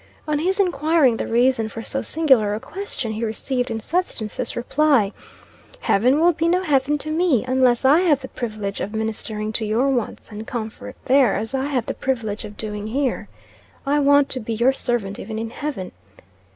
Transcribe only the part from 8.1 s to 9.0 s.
the privilege of